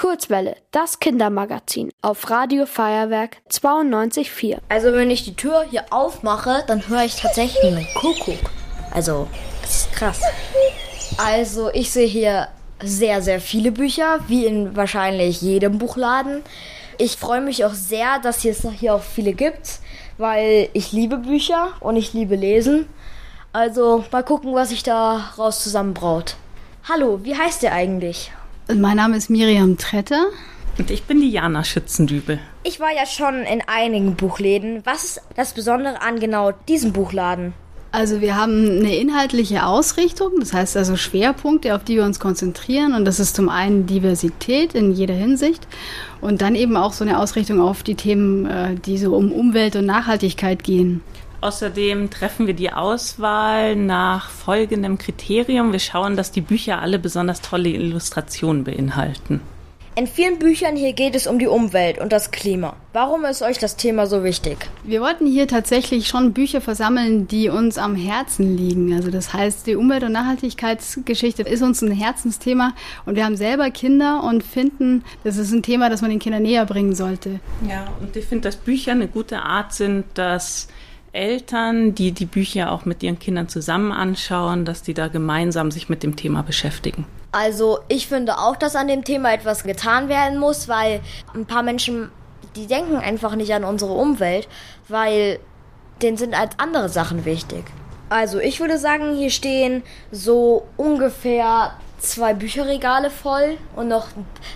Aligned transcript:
Kurzwelle, 0.00 0.56
das 0.70 0.98
Kindermagazin 0.98 1.90
auf 2.00 2.30
Radio 2.30 2.64
Feuerwerk 2.64 3.36
92.4. 3.50 4.56
Also 4.70 4.94
wenn 4.94 5.10
ich 5.10 5.24
die 5.24 5.36
Tür 5.36 5.66
hier 5.68 5.84
aufmache, 5.90 6.64
dann 6.66 6.88
höre 6.88 7.04
ich 7.04 7.16
tatsächlich 7.16 7.62
einen 7.64 7.86
Kuckuck. 7.94 8.50
Also, 8.92 9.28
das 9.60 9.76
ist 9.76 9.92
krass. 9.92 10.22
Also 11.18 11.68
ich 11.74 11.90
sehe 11.90 12.06
hier 12.06 12.48
sehr, 12.82 13.20
sehr 13.20 13.42
viele 13.42 13.72
Bücher, 13.72 14.20
wie 14.26 14.46
in 14.46 14.74
wahrscheinlich 14.74 15.42
jedem 15.42 15.76
Buchladen. 15.76 16.44
Ich 16.96 17.18
freue 17.18 17.42
mich 17.42 17.66
auch 17.66 17.74
sehr, 17.74 18.20
dass 18.20 18.42
es 18.42 18.66
hier 18.78 18.94
auch 18.94 19.02
viele 19.02 19.34
gibt, 19.34 19.80
weil 20.16 20.70
ich 20.72 20.92
liebe 20.92 21.18
Bücher 21.18 21.74
und 21.80 21.96
ich 21.96 22.14
liebe 22.14 22.36
Lesen. 22.36 22.88
Also 23.52 24.02
mal 24.10 24.24
gucken, 24.24 24.54
was 24.54 24.70
sich 24.70 24.82
daraus 24.82 25.62
zusammenbraut. 25.62 26.36
Hallo, 26.88 27.20
wie 27.22 27.36
heißt 27.36 27.62
ihr 27.64 27.72
eigentlich? 27.74 28.32
Mein 28.76 28.98
Name 28.98 29.16
ist 29.16 29.30
Miriam 29.30 29.78
Tretter. 29.78 30.26
Und 30.78 30.92
ich 30.92 31.02
bin 31.02 31.20
Diana 31.20 31.64
Schützendübel. 31.64 32.38
Ich 32.62 32.78
war 32.78 32.94
ja 32.94 33.04
schon 33.04 33.42
in 33.42 33.62
einigen 33.66 34.14
Buchläden. 34.14 34.82
Was 34.84 35.04
ist 35.04 35.20
das 35.34 35.54
Besondere 35.54 36.00
an 36.02 36.20
genau 36.20 36.52
diesem 36.68 36.92
Buchladen? 36.92 37.52
Also 37.90 38.20
wir 38.20 38.36
haben 38.36 38.78
eine 38.78 38.94
inhaltliche 38.94 39.66
Ausrichtung, 39.66 40.34
das 40.38 40.52
heißt 40.52 40.76
also 40.76 40.96
Schwerpunkte, 40.96 41.74
auf 41.74 41.82
die 41.82 41.96
wir 41.96 42.04
uns 42.04 42.20
konzentrieren. 42.20 42.94
Und 42.94 43.04
das 43.04 43.18
ist 43.18 43.34
zum 43.34 43.48
einen 43.48 43.86
Diversität 43.86 44.74
in 44.74 44.92
jeder 44.92 45.14
Hinsicht 45.14 45.66
und 46.20 46.40
dann 46.40 46.54
eben 46.54 46.76
auch 46.76 46.92
so 46.92 47.02
eine 47.02 47.18
Ausrichtung 47.18 47.60
auf 47.60 47.82
die 47.82 47.96
Themen, 47.96 48.46
äh, 48.46 48.76
die 48.76 48.98
so 48.98 49.16
um 49.16 49.32
Umwelt 49.32 49.74
und 49.74 49.86
Nachhaltigkeit 49.86 50.62
gehen. 50.62 51.02
Außerdem 51.40 52.10
treffen 52.10 52.46
wir 52.46 52.54
die 52.54 52.72
Auswahl 52.72 53.74
nach 53.74 54.28
folgendem 54.28 54.98
Kriterium. 54.98 55.72
Wir 55.72 55.78
schauen, 55.78 56.16
dass 56.16 56.32
die 56.32 56.42
Bücher 56.42 56.82
alle 56.82 56.98
besonders 56.98 57.40
tolle 57.40 57.70
Illustrationen 57.70 58.64
beinhalten. 58.64 59.40
In 59.96 60.06
vielen 60.06 60.38
Büchern 60.38 60.76
hier 60.76 60.92
geht 60.92 61.16
es 61.16 61.26
um 61.26 61.38
die 61.38 61.48
Umwelt 61.48 61.98
und 61.98 62.12
das 62.12 62.30
Klima. 62.30 62.76
Warum 62.92 63.24
ist 63.24 63.42
euch 63.42 63.58
das 63.58 63.76
Thema 63.76 64.06
so 64.06 64.22
wichtig? 64.22 64.56
Wir 64.84 65.00
wollten 65.00 65.26
hier 65.26 65.48
tatsächlich 65.48 66.06
schon 66.06 66.32
Bücher 66.32 66.60
versammeln, 66.60 67.26
die 67.26 67.48
uns 67.48 67.76
am 67.76 67.96
Herzen 67.96 68.56
liegen. 68.56 68.94
Also 68.94 69.10
das 69.10 69.34
heißt, 69.34 69.66
die 69.66 69.74
Umwelt- 69.74 70.04
und 70.04 70.12
Nachhaltigkeitsgeschichte 70.12 71.42
ist 71.42 71.62
uns 71.62 71.82
ein 71.82 71.90
Herzensthema 71.90 72.72
und 73.04 73.16
wir 73.16 73.24
haben 73.24 73.36
selber 73.36 73.70
Kinder 73.70 74.22
und 74.22 74.44
finden, 74.44 75.04
das 75.24 75.36
ist 75.36 75.52
ein 75.52 75.62
Thema, 75.62 75.90
das 75.90 76.02
man 76.02 76.10
den 76.10 76.20
Kindern 76.20 76.42
näher 76.42 76.66
bringen 76.66 76.94
sollte. 76.94 77.40
Ja, 77.68 77.88
und 78.00 78.14
ich 78.14 78.26
finde, 78.26 78.48
dass 78.48 78.56
Bücher 78.56 78.92
eine 78.92 79.08
gute 79.08 79.42
Art 79.42 79.74
sind, 79.74 80.04
dass 80.14 80.68
Eltern, 81.12 81.94
die 81.94 82.12
die 82.12 82.26
Bücher 82.26 82.72
auch 82.72 82.84
mit 82.84 83.02
ihren 83.02 83.18
Kindern 83.18 83.48
zusammen 83.48 83.92
anschauen, 83.92 84.64
dass 84.64 84.82
die 84.82 84.94
da 84.94 85.08
gemeinsam 85.08 85.70
sich 85.70 85.88
mit 85.88 86.02
dem 86.02 86.16
Thema 86.16 86.42
beschäftigen. 86.42 87.06
Also 87.32 87.78
ich 87.88 88.06
finde 88.08 88.38
auch, 88.38 88.56
dass 88.56 88.76
an 88.76 88.88
dem 88.88 89.04
Thema 89.04 89.32
etwas 89.32 89.64
getan 89.64 90.08
werden 90.08 90.38
muss, 90.38 90.68
weil 90.68 91.00
ein 91.34 91.46
paar 91.46 91.62
Menschen, 91.62 92.10
die 92.56 92.66
denken 92.66 92.96
einfach 92.96 93.36
nicht 93.36 93.52
an 93.54 93.64
unsere 93.64 93.92
Umwelt, 93.92 94.48
weil 94.88 95.38
denen 96.02 96.16
sind 96.16 96.34
als 96.34 96.58
andere 96.58 96.88
Sachen 96.88 97.24
wichtig. 97.24 97.64
Also 98.08 98.40
ich 98.40 98.58
würde 98.58 98.78
sagen, 98.78 99.16
hier 99.16 99.30
stehen 99.30 99.82
so 100.10 100.66
ungefähr 100.76 101.72
zwei 101.98 102.34
Bücherregale 102.34 103.10
voll 103.10 103.58
und 103.76 103.88
noch 103.88 104.08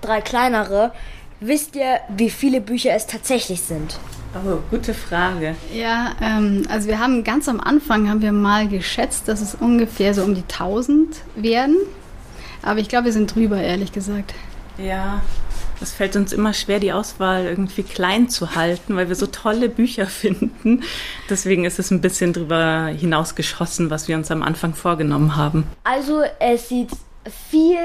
drei 0.00 0.20
kleinere. 0.20 0.92
Wisst 1.40 1.76
ihr, 1.76 2.00
wie 2.08 2.30
viele 2.30 2.60
Bücher 2.60 2.92
es 2.92 3.06
tatsächlich 3.06 3.62
sind? 3.62 3.98
Oh, 4.34 4.58
gute 4.70 4.94
Frage. 4.94 5.56
Ja, 5.72 6.14
ähm, 6.20 6.64
also 6.68 6.88
wir 6.88 6.98
haben 6.98 7.24
ganz 7.24 7.48
am 7.48 7.60
Anfang 7.60 8.08
haben 8.08 8.22
wir 8.22 8.32
mal 8.32 8.68
geschätzt, 8.68 9.26
dass 9.26 9.40
es 9.40 9.54
ungefähr 9.54 10.14
so 10.14 10.22
um 10.22 10.34
die 10.34 10.42
1000 10.42 11.16
werden. 11.34 11.76
Aber 12.62 12.80
ich 12.80 12.88
glaube, 12.88 13.06
wir 13.06 13.12
sind 13.12 13.34
drüber, 13.34 13.60
ehrlich 13.60 13.92
gesagt. 13.92 14.34
Ja, 14.76 15.22
es 15.80 15.92
fällt 15.92 16.16
uns 16.16 16.32
immer 16.32 16.52
schwer, 16.52 16.80
die 16.80 16.92
Auswahl 16.92 17.44
irgendwie 17.44 17.82
klein 17.82 18.28
zu 18.28 18.54
halten, 18.54 18.96
weil 18.96 19.08
wir 19.08 19.16
so 19.16 19.26
tolle 19.26 19.68
Bücher 19.68 20.06
finden. 20.06 20.82
Deswegen 21.30 21.64
ist 21.64 21.78
es 21.78 21.90
ein 21.90 22.00
bisschen 22.00 22.32
drüber 22.32 22.86
hinausgeschossen, 22.86 23.90
was 23.90 24.08
wir 24.08 24.16
uns 24.16 24.30
am 24.30 24.42
Anfang 24.42 24.74
vorgenommen 24.74 25.36
haben. 25.36 25.66
Also 25.84 26.22
es 26.40 26.68
sieht 26.68 26.90
viel, 27.50 27.78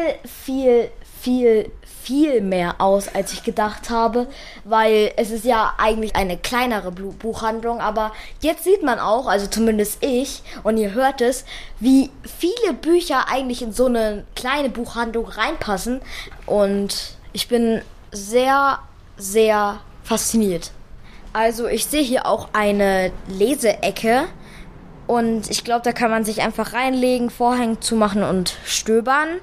viel, 0.45 0.89
viel, 1.23 1.71
viel 2.03 2.41
mehr 2.41 2.81
aus, 2.81 3.07
als 3.07 3.31
ich 3.31 3.43
gedacht 3.43 3.89
habe, 3.89 4.27
weil 4.65 5.13
es 5.15 5.31
ist 5.31 5.45
ja 5.45 5.73
eigentlich 5.77 6.17
eine 6.17 6.37
kleinere 6.37 6.91
Buchhandlung, 6.91 7.79
aber 7.79 8.11
jetzt 8.41 8.65
sieht 8.65 8.83
man 8.83 8.99
auch, 8.99 9.27
also 9.27 9.47
zumindest 9.47 10.03
ich, 10.03 10.43
und 10.63 10.77
ihr 10.77 10.91
hört 10.91 11.21
es, 11.21 11.45
wie 11.79 12.11
viele 12.23 12.73
Bücher 12.73 13.29
eigentlich 13.29 13.61
in 13.61 13.71
so 13.71 13.85
eine 13.85 14.25
kleine 14.35 14.67
Buchhandlung 14.67 15.25
reinpassen 15.25 16.01
und 16.45 17.15
ich 17.31 17.47
bin 17.47 17.81
sehr, 18.11 18.79
sehr 19.15 19.79
fasziniert. 20.03 20.71
Also 21.31 21.67
ich 21.67 21.85
sehe 21.85 22.03
hier 22.03 22.25
auch 22.25 22.49
eine 22.51 23.13
Leseecke 23.29 24.25
und 25.07 25.49
ich 25.49 25.63
glaube, 25.63 25.83
da 25.83 25.93
kann 25.93 26.11
man 26.11 26.25
sich 26.25 26.41
einfach 26.41 26.73
reinlegen, 26.73 27.29
Vorhänge 27.29 27.79
zumachen 27.79 28.23
und 28.23 28.57
stöbern. 28.65 29.39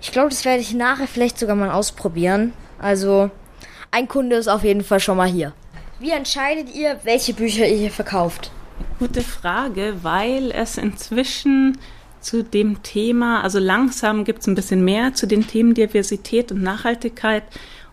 Ich 0.00 0.12
glaube, 0.12 0.30
das 0.30 0.44
werde 0.44 0.62
ich 0.62 0.74
nachher 0.74 1.06
vielleicht 1.06 1.38
sogar 1.38 1.56
mal 1.56 1.70
ausprobieren. 1.70 2.52
Also, 2.78 3.30
ein 3.90 4.08
Kunde 4.08 4.36
ist 4.36 4.48
auf 4.48 4.64
jeden 4.64 4.82
Fall 4.82 5.00
schon 5.00 5.16
mal 5.16 5.28
hier. 5.28 5.52
Wie 5.98 6.10
entscheidet 6.10 6.74
ihr, 6.74 6.98
welche 7.04 7.34
Bücher 7.34 7.66
ihr 7.66 7.76
hier 7.76 7.90
verkauft? 7.90 8.50
Gute 8.98 9.20
Frage, 9.20 9.96
weil 10.02 10.50
es 10.52 10.78
inzwischen 10.78 11.76
zu 12.20 12.42
dem 12.42 12.82
Thema, 12.82 13.42
also 13.42 13.58
langsam 13.58 14.24
gibt 14.24 14.40
es 14.40 14.46
ein 14.46 14.54
bisschen 14.54 14.84
mehr 14.84 15.14
zu 15.14 15.26
den 15.26 15.46
Themen 15.46 15.74
Diversität 15.74 16.52
und 16.52 16.62
Nachhaltigkeit. 16.62 17.42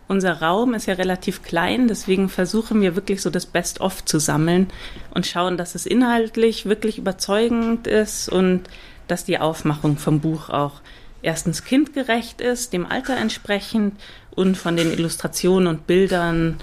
Unser 0.08 0.42
Raum 0.42 0.74
ist 0.74 0.86
ja 0.86 0.94
relativ 0.94 1.44
klein, 1.44 1.90
deswegen 1.90 2.30
versuchen 2.30 2.82
wir 2.82 2.96
wirklich 2.96 3.22
so 3.22 3.30
das 3.30 3.46
Best-of 3.46 4.06
zu 4.06 4.20
sammeln 4.20 4.68
und 5.14 5.28
schauen, 5.28 5.58
dass 5.58 5.76
es 5.76 5.86
inhaltlich 5.86 6.66
wirklich 6.66 6.98
überzeugend 6.98 7.88
ist 7.88 8.30
und 8.30 8.64
dass 9.08 9.26
die 9.26 9.40
Aufmachung 9.40 9.98
vom 9.98 10.22
Buch 10.22 10.50
auch 10.50 10.82
erstens 11.22 11.64
kindgerecht 11.64 12.42
ist, 12.42 12.74
dem 12.74 12.86
Alter 12.86 13.18
entsprechend 13.18 14.00
und 14.32 14.58
von 14.58 14.76
den 14.76 14.92
Illustrationen 14.92 15.68
und 15.68 15.88
Bildern 15.88 16.58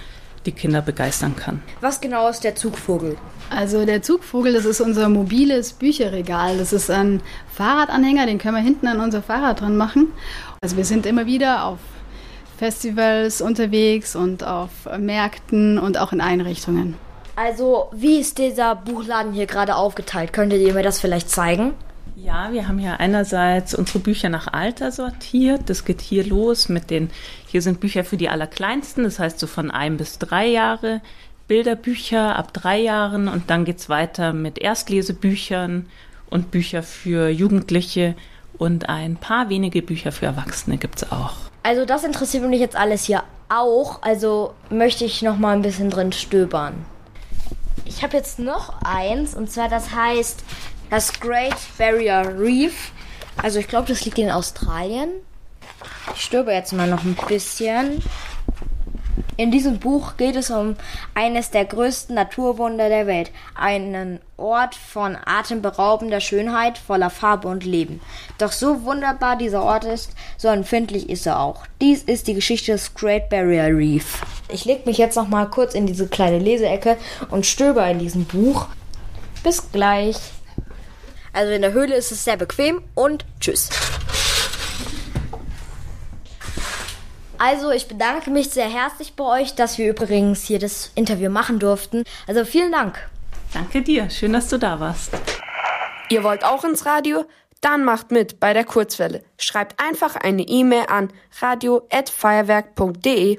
die 0.46 0.52
Kinder 0.52 0.82
begeistern 0.82 1.36
kann. 1.36 1.62
Was 1.80 2.00
genau 2.00 2.28
ist 2.28 2.44
der 2.44 2.54
Zugvogel? 2.54 3.16
Also 3.50 3.84
der 3.84 4.02
Zugvogel, 4.02 4.52
das 4.52 4.64
ist 4.64 4.80
unser 4.80 5.08
mobiles 5.08 5.72
Bücherregal. 5.72 6.58
Das 6.58 6.72
ist 6.72 6.90
ein 6.90 7.22
Fahrradanhänger, 7.54 8.26
den 8.26 8.38
können 8.38 8.56
wir 8.56 8.62
hinten 8.62 8.86
an 8.86 9.00
unser 9.00 9.22
Fahrrad 9.22 9.60
dran 9.60 9.76
machen. 9.76 10.08
Also 10.60 10.76
wir 10.76 10.84
sind 10.84 11.06
immer 11.06 11.26
wieder 11.26 11.64
auf 11.64 11.78
Festivals 12.58 13.40
unterwegs 13.40 14.14
und 14.16 14.44
auf 14.44 14.70
Märkten 14.98 15.78
und 15.78 15.98
auch 15.98 16.12
in 16.12 16.20
Einrichtungen. 16.20 16.94
Also 17.36 17.88
wie 17.92 18.18
ist 18.18 18.38
dieser 18.38 18.76
Buchladen 18.76 19.32
hier 19.32 19.46
gerade 19.46 19.74
aufgeteilt? 19.74 20.32
Könntet 20.32 20.60
ihr 20.60 20.72
mir 20.74 20.84
das 20.84 21.00
vielleicht 21.00 21.30
zeigen? 21.30 21.74
Ja, 22.16 22.52
wir 22.52 22.68
haben 22.68 22.78
ja 22.78 22.94
einerseits 22.94 23.74
unsere 23.74 23.98
Bücher 23.98 24.28
nach 24.28 24.52
Alter 24.52 24.92
sortiert. 24.92 25.68
Das 25.68 25.84
geht 25.84 26.00
hier 26.00 26.24
los 26.24 26.68
mit 26.68 26.90
den, 26.90 27.10
hier 27.46 27.60
sind 27.60 27.80
Bücher 27.80 28.04
für 28.04 28.16
die 28.16 28.28
Allerkleinsten, 28.28 29.04
das 29.04 29.18
heißt 29.18 29.38
so 29.38 29.46
von 29.46 29.70
ein 29.70 29.96
bis 29.96 30.18
drei 30.18 30.46
Jahre, 30.46 31.00
Bilderbücher 31.48 32.36
ab 32.36 32.54
drei 32.54 32.80
Jahren 32.80 33.28
und 33.28 33.50
dann 33.50 33.64
geht's 33.64 33.88
weiter 33.88 34.32
mit 34.32 34.58
Erstlesebüchern 34.58 35.86
und 36.30 36.50
Bücher 36.50 36.82
für 36.82 37.28
Jugendliche 37.28 38.14
und 38.56 38.88
ein 38.88 39.16
paar 39.16 39.50
wenige 39.50 39.82
Bücher 39.82 40.12
für 40.12 40.26
Erwachsene 40.26 40.78
gibt's 40.78 41.10
auch. 41.12 41.34
Also 41.62 41.84
das 41.84 42.04
interessiert 42.04 42.48
mich 42.48 42.60
jetzt 42.60 42.76
alles 42.76 43.04
hier 43.04 43.22
auch, 43.48 44.02
also 44.02 44.54
möchte 44.70 45.04
ich 45.04 45.22
noch 45.22 45.36
mal 45.36 45.54
ein 45.54 45.62
bisschen 45.62 45.90
drin 45.90 46.12
stöbern. 46.12 46.86
Ich 47.84 48.02
habe 48.02 48.16
jetzt 48.16 48.38
noch 48.38 48.80
eins 48.82 49.34
und 49.34 49.50
zwar 49.50 49.68
das 49.68 49.94
heißt 49.94 50.42
das 50.90 51.12
Great 51.20 51.56
Barrier 51.78 52.34
Reef. 52.38 52.92
Also 53.42 53.58
ich 53.58 53.68
glaube, 53.68 53.88
das 53.88 54.04
liegt 54.04 54.18
in 54.18 54.30
Australien. 54.30 55.10
Ich 56.14 56.22
stöbe 56.22 56.52
jetzt 56.52 56.72
mal 56.72 56.88
noch 56.88 57.04
ein 57.04 57.16
bisschen. 57.28 58.02
In 59.36 59.50
diesem 59.50 59.80
Buch 59.80 60.16
geht 60.16 60.36
es 60.36 60.50
um 60.50 60.76
eines 61.14 61.50
der 61.50 61.64
größten 61.64 62.14
Naturwunder 62.14 62.88
der 62.88 63.08
Welt. 63.08 63.32
Einen 63.56 64.20
Ort 64.36 64.76
von 64.76 65.16
atemberaubender 65.24 66.20
Schönheit, 66.20 66.78
voller 66.78 67.10
Farbe 67.10 67.48
und 67.48 67.64
Leben. 67.64 68.00
Doch 68.38 68.52
so 68.52 68.84
wunderbar 68.84 69.36
dieser 69.36 69.64
Ort 69.64 69.84
ist, 69.84 70.12
so 70.36 70.46
empfindlich 70.46 71.10
ist 71.10 71.26
er 71.26 71.40
auch. 71.40 71.66
Dies 71.80 72.04
ist 72.04 72.28
die 72.28 72.34
Geschichte 72.34 72.72
des 72.72 72.94
Great 72.94 73.28
Barrier 73.28 73.76
Reef. 73.76 74.22
Ich 74.48 74.64
leg 74.66 74.86
mich 74.86 74.98
jetzt 74.98 75.16
noch 75.16 75.28
mal 75.28 75.46
kurz 75.46 75.74
in 75.74 75.86
diese 75.86 76.06
kleine 76.06 76.38
Leseecke 76.38 76.96
und 77.30 77.44
stöber 77.44 77.88
in 77.90 77.98
diesem 77.98 78.26
Buch. 78.26 78.68
Bis 79.42 79.72
gleich. 79.72 80.16
Also 81.34 81.52
in 81.52 81.62
der 81.62 81.72
Höhle 81.72 81.96
ist 81.96 82.12
es 82.12 82.22
sehr 82.24 82.36
bequem 82.36 82.82
und 82.94 83.24
tschüss. 83.40 83.70
Also 87.36 87.72
ich 87.72 87.88
bedanke 87.88 88.30
mich 88.30 88.50
sehr 88.50 88.70
herzlich 88.70 89.14
bei 89.14 89.42
euch, 89.42 89.54
dass 89.54 89.76
wir 89.76 89.90
übrigens 89.90 90.44
hier 90.44 90.60
das 90.60 90.92
Interview 90.94 91.28
machen 91.28 91.58
durften. 91.58 92.04
Also 92.26 92.44
vielen 92.44 92.72
Dank. 92.72 92.98
Danke 93.52 93.82
dir, 93.82 94.08
schön, 94.08 94.32
dass 94.32 94.48
du 94.48 94.56
da 94.58 94.80
warst. 94.80 95.10
Ihr 96.08 96.24
wollt 96.24 96.44
auch 96.44 96.64
ins 96.64 96.86
Radio? 96.86 97.26
Dann 97.60 97.84
macht 97.84 98.10
mit 98.10 98.40
bei 98.40 98.52
der 98.52 98.64
Kurzwelle. 98.64 99.22
Schreibt 99.38 99.80
einfach 99.80 100.16
eine 100.16 100.42
E-Mail 100.42 100.86
an 100.88 101.12
radio@feuerwerk.de. 101.40 103.38